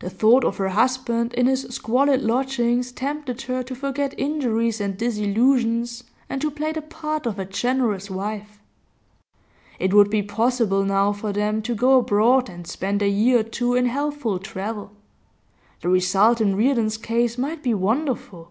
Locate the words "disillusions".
4.96-6.02